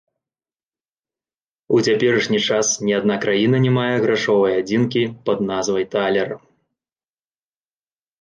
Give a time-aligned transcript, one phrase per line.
[1.75, 6.29] У цяперашні час ні адна краіна не мае грашовай адзінкі пад назвай талер.